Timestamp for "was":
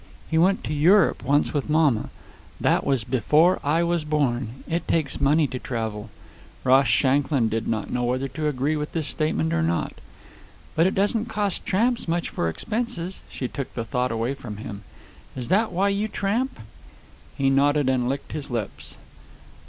2.83-3.03, 3.83-4.03